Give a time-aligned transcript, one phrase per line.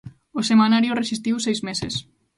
[0.39, 1.93] O semanario resistiu seis meses.